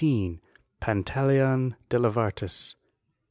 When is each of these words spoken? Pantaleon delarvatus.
Pantaleon 0.81 1.75
delarvatus. 1.91 2.73